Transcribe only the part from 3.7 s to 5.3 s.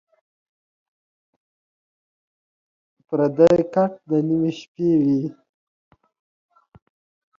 کټ دَ نیمې شپې وي